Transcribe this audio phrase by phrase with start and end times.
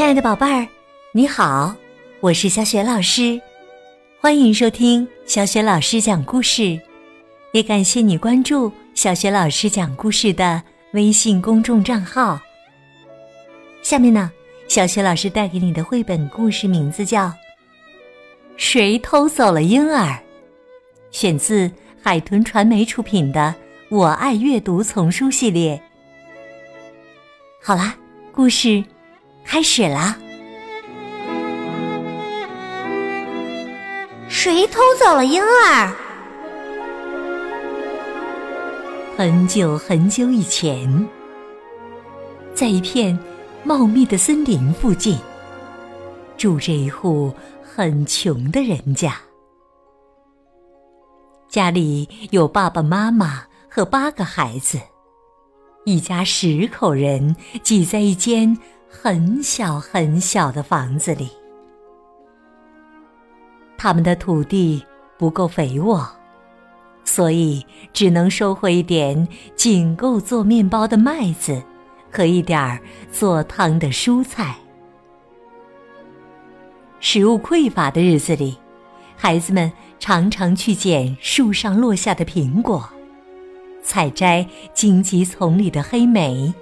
[0.00, 0.66] 亲爱的宝贝儿，
[1.12, 1.76] 你好，
[2.20, 3.38] 我是小雪老师，
[4.18, 6.80] 欢迎收听小雪老师讲故事，
[7.52, 10.62] 也感谢你关注小雪老师讲故事的
[10.94, 12.40] 微信公众账号。
[13.82, 14.32] 下面呢，
[14.68, 17.26] 小雪老师带给你的绘本故事名字叫
[18.56, 20.14] 《谁偷走了婴儿》，
[21.10, 21.70] 选自
[22.02, 23.54] 海豚传媒出品的
[23.94, 25.78] 《我爱阅读》丛书系列。
[27.62, 27.94] 好啦，
[28.32, 28.82] 故事。
[29.50, 30.16] 开始了！
[34.28, 35.92] 谁偷走了婴儿？
[39.18, 41.04] 很久很久以前，
[42.54, 43.18] 在一片
[43.64, 45.18] 茂密的森林附近，
[46.36, 49.16] 住着一户很穷的人家。
[51.48, 54.78] 家里有爸爸妈妈和八个孩子，
[55.84, 58.56] 一家十口人挤在一间。
[58.92, 61.30] 很小很小的房子里，
[63.78, 64.84] 他们的土地
[65.16, 66.04] 不够肥沃，
[67.04, 71.62] 所以只能收获一点仅够做面包的麦子
[72.10, 72.80] 和一点儿
[73.12, 74.56] 做汤的蔬菜。
[76.98, 78.58] 食物匮乏的日子里，
[79.16, 82.90] 孩子们常常去捡树上落下的苹果，
[83.84, 86.52] 采摘荆棘丛里的黑莓。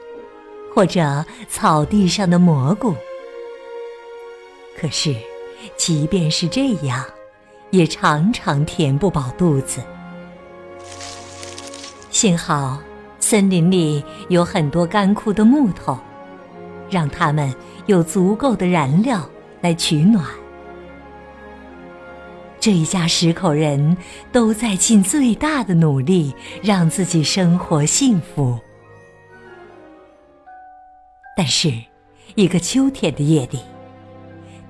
[0.78, 2.94] 或者草地上的蘑菇，
[4.80, 5.12] 可是，
[5.76, 7.04] 即便是这样，
[7.70, 9.82] 也常常填不饱肚子。
[12.10, 12.78] 幸好，
[13.18, 15.98] 森林里有很多干枯的木头，
[16.88, 17.52] 让他们
[17.86, 19.28] 有足够的燃料
[19.60, 20.24] 来取暖。
[22.60, 23.96] 这一家十口人
[24.30, 28.56] 都在尽最大的努力，让自己生活幸福。
[31.38, 31.72] 但是，
[32.34, 33.60] 一个秋天的夜里，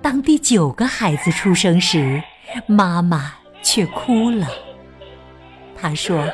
[0.02, 2.22] 当第九个孩子出生时，
[2.66, 4.46] 妈妈却哭了。
[5.74, 6.30] 她说：“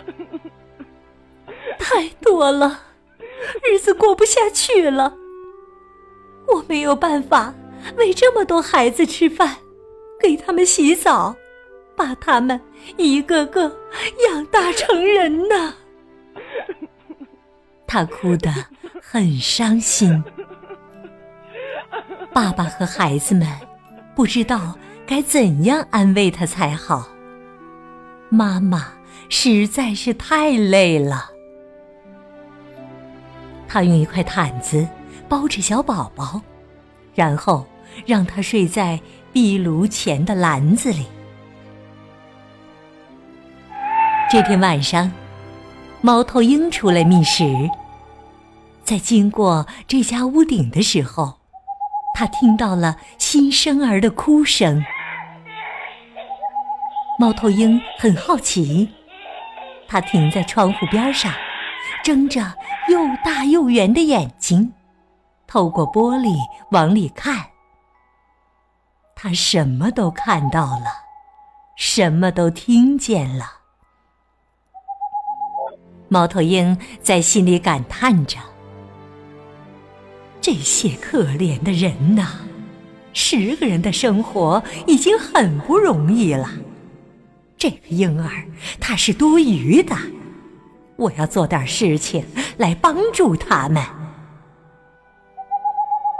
[1.78, 2.80] 太多了，
[3.62, 5.14] 日子过不下去了。
[6.48, 7.54] 我没有办法
[7.96, 9.58] 为这么多孩子吃饭，
[10.20, 11.36] 给他们洗澡，
[11.94, 12.60] 把他们
[12.96, 13.78] 一个个
[14.28, 15.74] 养大成人呢。”
[17.86, 18.50] 她哭得
[19.02, 20.22] 很伤心。
[22.32, 23.46] 爸爸和孩子们
[24.14, 27.08] 不知道该怎样安慰他才好。
[28.28, 28.88] 妈妈
[29.28, 31.30] 实在是太累了，
[33.68, 34.86] 她用一块毯子
[35.28, 36.40] 包着小宝宝，
[37.14, 37.64] 然后
[38.04, 38.98] 让他睡在
[39.32, 41.06] 壁炉前的篮子里。
[44.30, 45.10] 这天晚上，
[46.00, 47.44] 猫头鹰出来觅食，
[48.84, 51.40] 在经过这家屋顶的时候。
[52.16, 54.84] 他听到了新生儿的哭声，
[57.18, 58.88] 猫头鹰很好奇，
[59.88, 61.32] 它停在窗户边上，
[62.04, 62.54] 睁着
[62.88, 64.72] 又大又圆的眼睛，
[65.48, 66.36] 透过玻璃
[66.70, 67.46] 往里看。
[69.16, 70.86] 它什么都看到了，
[71.74, 73.44] 什么都听见了。
[76.06, 78.38] 猫头鹰在心里感叹着。
[80.44, 82.40] 这些可怜的人呐，
[83.14, 86.50] 十个人的生活已经很不容易了。
[87.56, 88.44] 这个婴儿
[88.78, 89.96] 他是多余的，
[90.96, 92.26] 我要做点事情
[92.58, 93.82] 来帮助他们。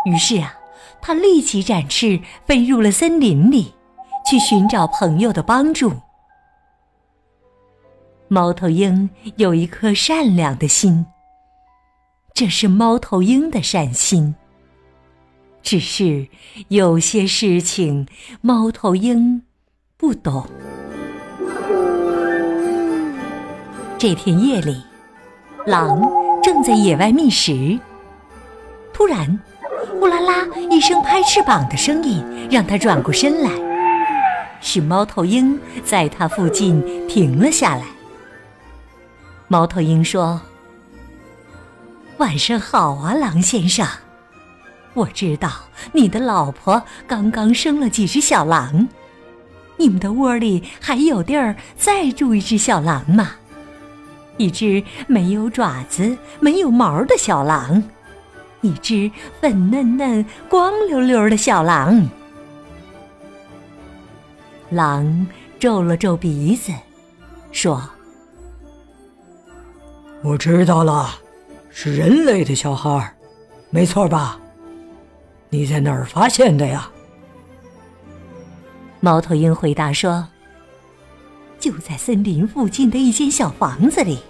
[0.07, 0.55] 于是啊，
[1.03, 3.75] 他立即展翅飞入了森林里，
[4.27, 5.93] 去寻找朋友的帮助。
[8.29, 11.05] 猫头鹰有一颗善良的心。
[12.35, 14.35] 这是猫头鹰的善心，
[15.63, 16.27] 只是
[16.67, 18.09] 有些事情
[18.41, 19.43] 猫头鹰
[19.97, 20.45] 不懂。
[23.97, 24.83] 这天夜里，
[25.65, 26.03] 狼
[26.43, 27.79] 正在野外觅食，
[28.93, 29.39] 突然，
[30.01, 32.21] 呼啦啦一声拍翅膀的声音
[32.51, 33.51] 让他转过身来，
[34.61, 37.85] 是猫头鹰在他附近停了下来。
[39.47, 40.41] 猫头鹰说。
[42.19, 43.87] 晚上好啊，狼先生！
[44.95, 45.51] 我知道
[45.93, 48.89] 你的老婆刚刚生了几只小狼，
[49.77, 53.33] 你们的窝里还有地儿再住一只小狼吗？
[54.37, 57.83] 一只没有爪子、没有毛的小狼，
[58.61, 62.09] 一只粉嫩嫩、光溜溜的小狼。
[64.71, 65.27] 狼
[65.59, 66.73] 皱了皱鼻子，
[67.51, 67.83] 说
[70.23, 71.19] ：“我知道了。”
[71.77, 73.13] 是人类的小孩，
[73.69, 74.41] 没错吧？
[75.51, 76.89] 你在哪儿发现的呀？”
[79.01, 80.27] 猫头鹰回答说
[81.59, 84.21] ：“就在森林附近的一间小房子里，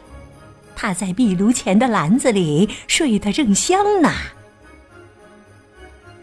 [0.75, 4.11] 他在壁炉前的篮子里睡得正香呢。”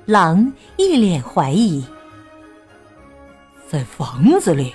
[0.05, 1.85] 狼一脸怀疑
[3.69, 4.73] ：“在房子里，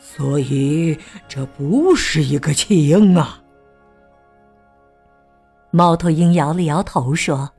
[0.00, 0.98] 所以
[1.28, 3.40] 这不是一个弃婴啊？”
[5.74, 7.50] 猫头鹰摇了摇头说：“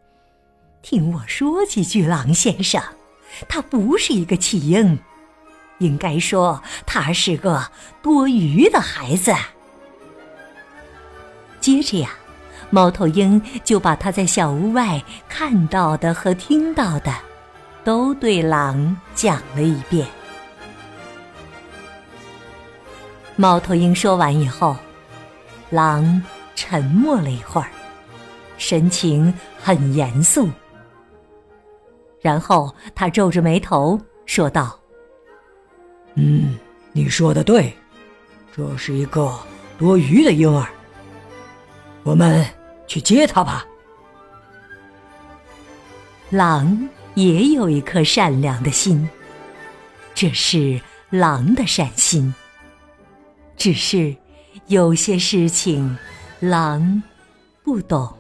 [0.82, 2.82] 听我说几句，狼先生。”
[3.50, 4.98] 他不是一个弃婴，
[5.80, 7.70] 应该说他是个
[8.02, 9.36] 多余的孩子。
[11.60, 12.12] 接着呀，
[12.70, 17.14] 猫头鹰就把他在小屋外看到的和听到的，
[17.84, 20.08] 都对狼讲了一遍。
[23.36, 24.74] 猫头鹰说完以后，
[25.70, 26.24] 狼
[26.56, 27.70] 沉默了一会儿，
[28.58, 30.50] 神情很严肃。
[32.22, 34.80] 然后他皱着眉头说道
[36.16, 36.58] ：“嗯，
[36.92, 37.72] 你说的对，
[38.56, 39.32] 这是一个
[39.78, 40.68] 多余的婴儿。
[42.04, 42.46] 我们
[42.88, 43.66] 去接他吧。”
[46.32, 49.08] 狼也有一颗善良的心，
[50.16, 50.82] 这是
[51.12, 52.34] 狼的善心。
[53.56, 54.16] 只是
[54.66, 55.96] 有些事情，
[56.40, 57.02] 狼
[57.64, 58.12] 不懂。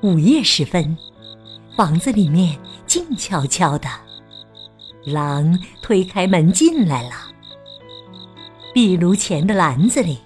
[0.00, 0.96] 午夜时分，
[1.76, 2.56] 房子里面
[2.86, 3.88] 静悄悄的。
[5.04, 7.16] 狼推开门进来了。
[8.72, 10.18] 壁炉前的篮子里，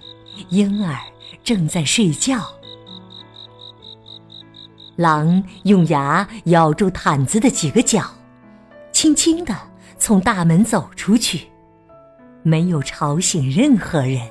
[0.49, 0.95] 婴儿
[1.43, 2.47] 正在睡觉。
[4.95, 8.03] 狼用牙咬住毯子的几个角，
[8.91, 9.57] 轻轻地
[9.97, 11.47] 从大门走出去，
[12.43, 14.21] 没有吵醒任何人。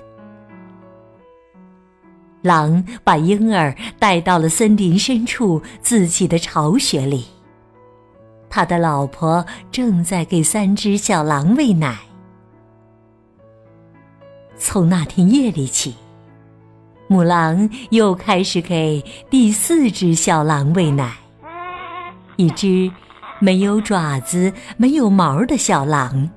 [2.42, 7.24] 狼把婴儿带到了森林深处自己的巢穴里。
[8.50, 11.98] 他的老婆正在给三只小狼喂奶。
[14.58, 15.94] 从那天夜里起，
[17.08, 21.16] 母狼又开始给第四只小狼喂奶。
[22.36, 22.90] 一只
[23.38, 26.28] 没有爪子、没有毛的小狼，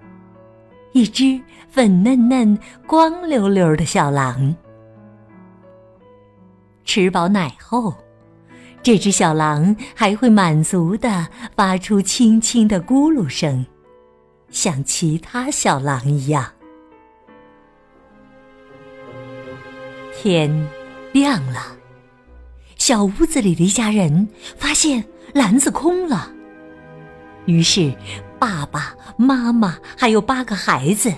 [0.93, 4.55] 一只粉嫩嫩、光溜溜的小狼。
[6.85, 7.93] 吃饱奶后，
[8.81, 13.65] 这只小狼还会满足的发出轻轻的咕噜声，
[14.51, 16.51] 像其他小狼一样。
[20.13, 20.67] 天
[21.11, 21.75] 亮了，
[22.77, 25.03] 小屋子里的一家人发现
[25.33, 26.31] 篮子空了，
[27.45, 27.93] 于是
[28.39, 31.13] 爸爸妈妈还有八个孩子，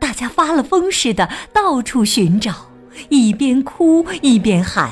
[0.00, 2.71] 大家发了疯似的到处寻找。
[3.08, 4.90] 一边哭一边喊：“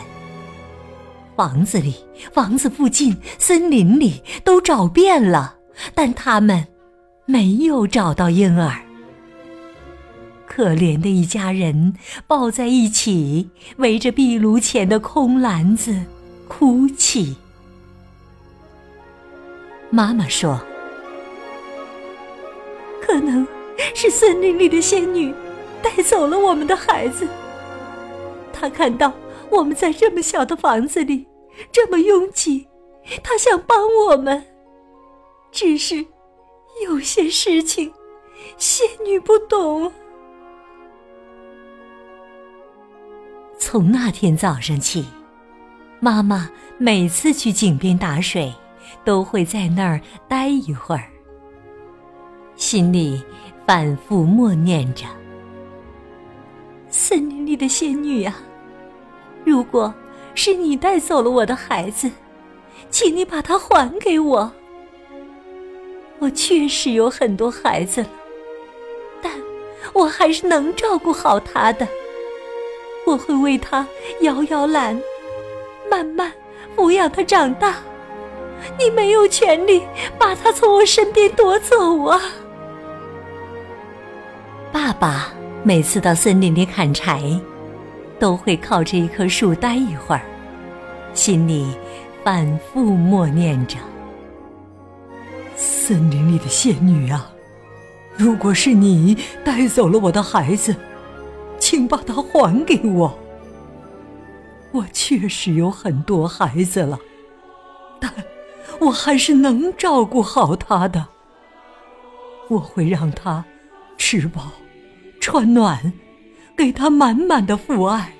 [1.37, 1.95] 房子里、
[2.33, 5.57] 房子附近、森林里都找遍了，
[5.95, 6.67] 但他们
[7.27, 8.81] 没有找到婴儿。”
[10.47, 11.95] 可怜的一家人
[12.27, 16.05] 抱在一起，围着壁炉前的空篮子
[16.49, 17.37] 哭泣。
[19.91, 20.61] 妈妈说
[23.01, 23.47] ：“可能
[23.95, 25.33] 是森林里的仙女
[25.83, 27.27] 带走了我们的孩子。”
[28.61, 29.11] 他看到
[29.49, 31.27] 我们在这么小的房子里，
[31.73, 32.69] 这么拥挤，
[33.23, 34.45] 他想帮我们。
[35.51, 36.05] 只是
[36.85, 37.91] 有些事情，
[38.59, 39.91] 仙女不懂。
[43.59, 45.07] 从那天早上起，
[45.99, 48.53] 妈妈每次去井边打水，
[49.07, 49.99] 都会在那儿
[50.29, 51.09] 待一会儿，
[52.57, 53.25] 心里
[53.67, 55.07] 反复默念着
[56.89, 58.37] ：“森林里的仙女啊。”
[59.51, 59.93] 如果
[60.37, 62.09] 是你带走了我的孩子，
[62.89, 64.53] 请你把他还给我。
[66.21, 68.09] 我确实有很多孩子了，
[69.21, 69.33] 但
[69.93, 71.89] 我还是能照顾好他的。
[73.05, 73.85] 我会为他
[74.21, 75.03] 摇摇篮，
[75.91, 76.33] 慢慢
[76.77, 77.75] 抚养他长大。
[78.79, 79.83] 你没有权利
[80.17, 82.23] 把他从我身边夺走啊！
[84.71, 85.33] 爸爸
[85.65, 87.21] 每次到森林里砍柴。
[88.21, 90.23] 都会靠着一棵树待一会儿，
[91.15, 91.67] 心里
[92.23, 93.79] 反复默念着
[95.57, 97.33] ：“森林里的仙女啊，
[98.17, 100.77] 如果是你带走了我的孩子，
[101.59, 103.19] 请把它还给我。
[104.73, 106.99] 我确实有很多孩子了，
[107.99, 108.13] 但
[108.81, 111.09] 我还是能照顾好他的。
[112.49, 113.45] 我会让他
[113.97, 114.53] 吃饱、
[115.21, 115.93] 穿暖。”
[116.61, 118.13] 给他满满的父爱，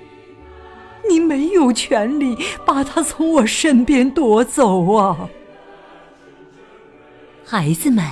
[1.07, 5.29] 你没有权利把他从我身边夺走啊！
[7.45, 8.03] 孩子们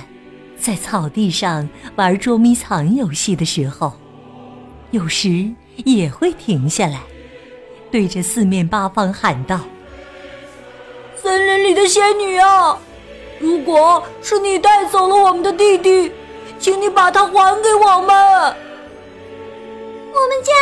[0.56, 3.94] 在草地上玩捉迷藏游戏的时候，
[4.92, 7.00] 有时也会停下来，
[7.90, 9.58] 对着四面八方喊道
[11.20, 12.78] ：“森林里的仙女啊，
[13.40, 16.12] 如果是你带走了我们的弟弟，
[16.60, 18.54] 请你把他还给我们。”
[20.20, 20.52] 我们家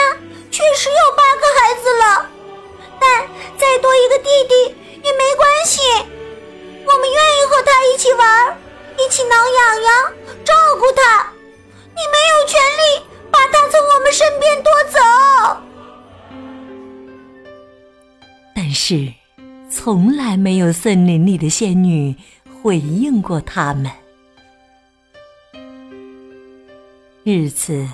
[0.53, 2.31] 确实有八个孩子了，
[3.01, 3.27] 但
[3.59, 4.55] 再多一个弟弟
[5.03, 5.81] 也没关系，
[6.87, 8.57] 我们愿意和他一起玩。
[9.01, 10.13] 一起挠痒痒，
[10.45, 11.33] 照顾他。
[11.87, 14.99] 你没有权利把他从我们身边夺走。
[18.55, 19.13] 但是，
[19.71, 22.17] 从来没有森林里的仙女
[22.63, 23.91] 回应过他们。
[27.23, 27.87] 日子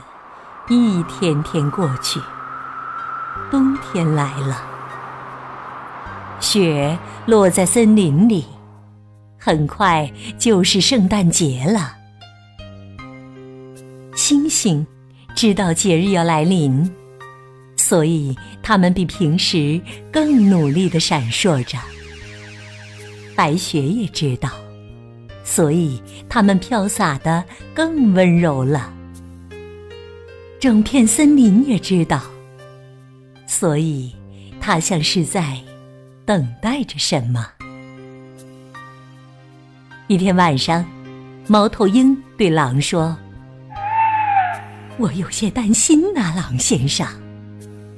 [0.71, 2.19] 一天天过去，
[3.51, 4.63] 冬天来了，
[6.41, 8.47] 雪落在森林里。
[9.39, 11.99] 很快就是圣诞节了。
[14.17, 14.87] 星星
[15.35, 16.91] 知道节日要来临，
[17.77, 19.79] 所以它们比平时
[20.11, 21.77] 更努力的闪烁着。
[23.37, 24.49] 白雪也知道，
[25.45, 27.45] 所以它们飘洒的
[27.75, 28.91] 更温柔了。
[30.65, 32.23] 整片森林也知道，
[33.47, 34.17] 所以
[34.59, 35.61] 它像是在
[36.25, 37.47] 等待着什么。
[40.07, 40.83] 一天晚上，
[41.49, 43.15] 猫头鹰对狼说
[44.97, 47.07] ：“我有些担心呐，狼先生。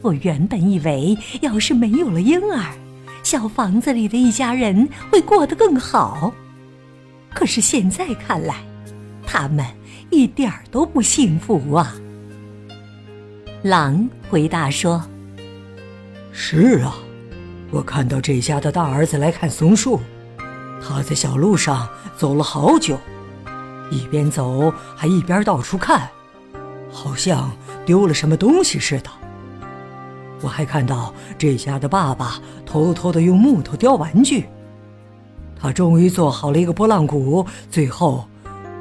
[0.03, 2.75] 我原本以为，要是没有了婴儿，
[3.23, 6.35] 小房子里的一家人会过得更好。
[7.33, 8.57] 可是现在看来，
[9.25, 9.65] 他们
[10.11, 11.95] 一点儿都不幸福啊。”
[13.67, 15.03] 狼回答说
[16.31, 16.95] ：“是啊，
[17.73, 19.99] 我看到这家的大儿子来看松树。”
[20.81, 22.97] 他在小路上走了好久，
[23.91, 26.09] 一边走还一边到处看，
[26.93, 27.51] 好像
[27.85, 29.11] 丢了什么东西似的。
[30.43, 34.47] 我还看到这家的爸爸偷偷的用木头雕玩具，
[35.61, 38.29] 他终于做好了一个拨浪鼓，最后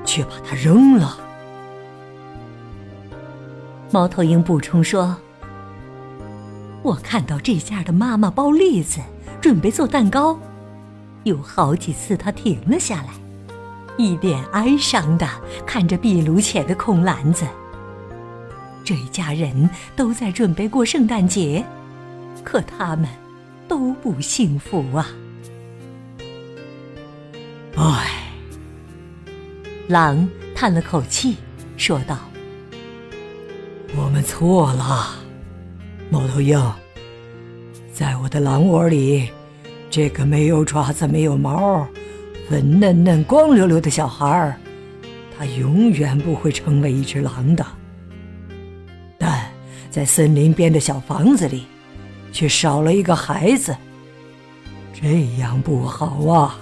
[0.06, 1.18] 却把它扔了。
[3.92, 5.15] 猫头鹰补充说
[6.84, 9.00] ：“我看到这家的妈妈包栗子，
[9.39, 10.38] 准备做蛋糕。”
[11.24, 13.10] 有好几次，她停了下来，
[13.98, 15.27] 一脸哀伤的
[15.65, 17.46] 看着壁炉前的空篮子。
[18.84, 21.63] 这一家人都在准备过圣诞节，
[22.44, 23.08] 可他们
[23.68, 25.08] 都不幸福啊！
[27.75, 28.08] 唉，
[29.88, 31.38] 狼叹了口气，
[31.77, 32.20] 说道
[34.16, 35.14] ：“们错了，
[36.10, 36.58] 猫头鹰，
[37.92, 39.30] 在我的狼窝里。”
[39.92, 41.86] 这个没有爪子、没有毛、
[42.50, 44.56] 粉嫩嫩、光溜溜的小孩儿，
[45.38, 47.66] 他永远不会成为一只狼的。
[49.18, 49.48] 但
[49.90, 51.66] 在森林边的小房子里，
[52.32, 53.76] 却少了一个孩子，
[54.94, 56.58] 这样不好啊！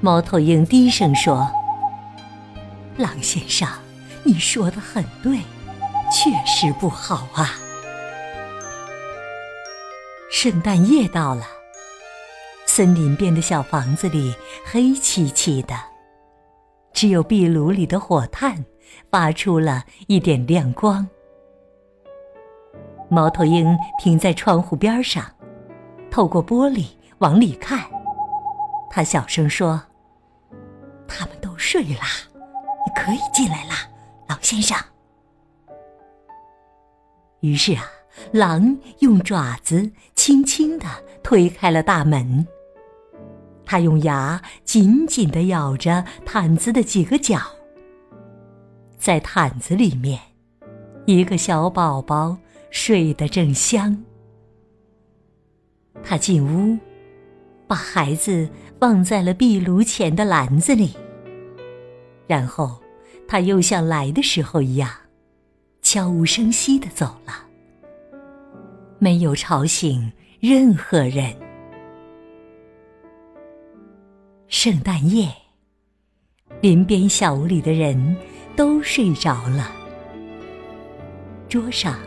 [0.00, 1.46] 猫头鹰低声说
[2.96, 3.68] ：“狼先生，
[4.24, 5.38] 你说的很对，
[6.10, 7.50] 确实不好啊。”
[10.30, 11.44] 圣诞夜到了，
[12.66, 15.74] 森林边的小房子里黑漆漆的，
[16.92, 18.64] 只有壁炉里的火炭
[19.10, 21.06] 发出了一点亮光。
[23.08, 25.24] 猫头鹰停在窗户边上，
[26.10, 26.86] 透过玻璃
[27.18, 27.84] 往里看，
[28.90, 29.82] 他小声说
[31.06, 33.86] ：“他们都睡啦，你可以进来啦，
[34.32, 34.78] 老先生。”
[37.40, 37.84] 于是啊。
[38.30, 40.86] 狼用爪子轻轻的
[41.22, 42.46] 推开了大门，
[43.64, 47.40] 它用牙紧紧的咬着毯子的几个角，
[48.98, 50.20] 在毯子里面，
[51.06, 52.36] 一个小宝宝
[52.70, 54.04] 睡得正香。
[56.02, 56.78] 他进屋，
[57.66, 58.46] 把孩子
[58.78, 60.94] 放在了壁炉前的篮子里，
[62.26, 62.78] 然后
[63.32, 64.90] 他又像来的时候一样，
[65.80, 67.32] 悄无声息的走了。
[68.98, 71.34] 没有吵醒任何人。
[74.48, 75.32] 圣诞夜，
[76.60, 78.14] 林边小屋里的人
[78.54, 79.72] 都睡着了。
[81.48, 81.98] 桌上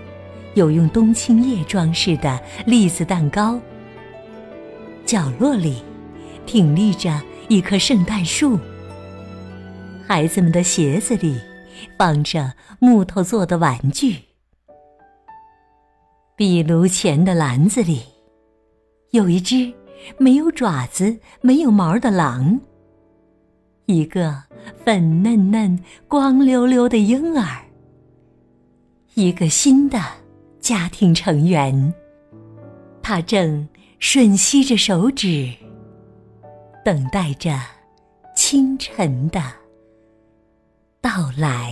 [0.54, 3.60] 有用冬青叶装饰的栗子蛋糕。
[5.08, 5.82] 角落里
[6.46, 8.60] 挺立着一棵圣诞树。
[10.08, 11.40] 孩子们的鞋子里
[11.98, 14.16] 放着木头做的玩具。
[16.36, 18.04] 壁炉前的篮子里，
[19.12, 19.74] 有一只
[20.20, 22.60] 没有爪子、没有毛的狼，
[23.86, 24.44] 一个
[24.84, 27.64] 粉嫩嫩、光溜溜的婴儿，
[29.16, 30.00] 一个新的
[30.60, 31.94] 家庭成员。
[33.02, 33.68] 他正
[34.00, 35.52] 吮吸着手指，
[36.84, 37.60] 等待着
[38.36, 39.42] 清晨的
[41.06, 41.72] 到来。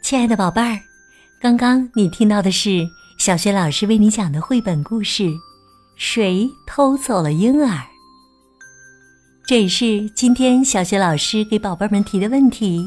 [0.00, 0.78] 亲爱的宝贝儿，
[1.40, 2.86] 刚刚你听到的是
[3.18, 5.24] 小学老师为你讲的绘本故事
[5.96, 7.66] 《谁偷走了婴儿》。
[9.48, 12.86] 这也是今天小学老师给宝贝们提的问题。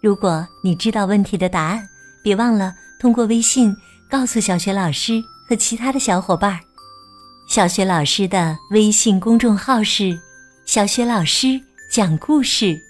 [0.00, 1.86] 如果你知道问题的答案，
[2.22, 3.76] 别忘了通过微信
[4.08, 6.60] 告诉小学老师和其他的小伙伴儿。
[7.48, 10.18] 小学老师的微信公众号是
[10.64, 11.60] “小学老师
[11.90, 12.80] 讲故事”，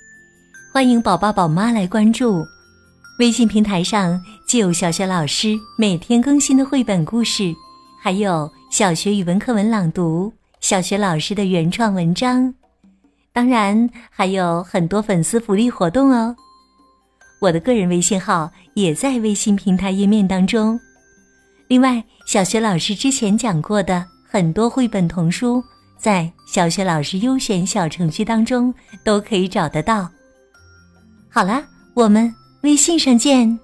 [0.73, 2.45] 欢迎宝宝宝妈来关注。
[3.19, 7.55] 微信平台上既有小学老师每天更新的绘本故事，
[8.01, 12.55] 还有小学语文课文朗读、小学老师的原创文章，
[13.33, 16.35] 当然还有很多粉丝福利活动哦。
[17.43, 20.79] 我的个人微信号也在微信平台页面当中。
[21.67, 25.61] 另外，小学老师之前讲过的很多绘本童书，
[25.99, 28.73] 在小学老师优选小程序当中
[29.03, 30.09] 都可以找得到。
[31.29, 32.33] 好了，我们。
[32.63, 33.59] 微信上见。